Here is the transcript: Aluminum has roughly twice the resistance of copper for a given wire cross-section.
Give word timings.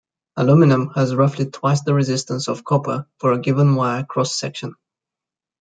Aluminum 0.35 0.89
has 0.95 1.13
roughly 1.13 1.45
twice 1.51 1.83
the 1.83 1.93
resistance 1.93 2.47
of 2.47 2.63
copper 2.63 3.05
for 3.19 3.33
a 3.33 3.39
given 3.39 3.75
wire 3.75 4.03
cross-section. 4.03 4.73